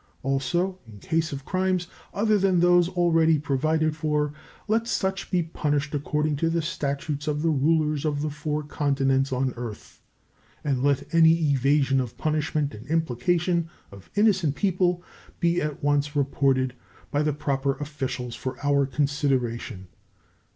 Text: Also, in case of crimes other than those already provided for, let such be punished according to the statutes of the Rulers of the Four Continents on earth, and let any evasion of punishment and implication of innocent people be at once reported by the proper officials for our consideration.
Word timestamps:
Also, 0.23 0.79
in 0.87 0.97
case 0.97 1.31
of 1.31 1.45
crimes 1.45 1.85
other 2.11 2.39
than 2.39 2.59
those 2.59 2.89
already 2.89 3.37
provided 3.37 3.95
for, 3.95 4.33
let 4.67 4.87
such 4.87 5.29
be 5.29 5.43
punished 5.43 5.93
according 5.93 6.35
to 6.35 6.49
the 6.49 6.63
statutes 6.63 7.27
of 7.27 7.43
the 7.43 7.51
Rulers 7.51 8.03
of 8.03 8.23
the 8.23 8.31
Four 8.31 8.63
Continents 8.63 9.31
on 9.31 9.53
earth, 9.55 10.01
and 10.63 10.81
let 10.81 11.13
any 11.13 11.33
evasion 11.51 11.99
of 12.01 12.17
punishment 12.17 12.73
and 12.73 12.87
implication 12.87 13.69
of 13.91 14.09
innocent 14.15 14.55
people 14.55 15.03
be 15.39 15.61
at 15.61 15.83
once 15.83 16.15
reported 16.15 16.73
by 17.11 17.21
the 17.21 17.31
proper 17.31 17.73
officials 17.75 18.33
for 18.33 18.57
our 18.65 18.87
consideration. 18.87 19.85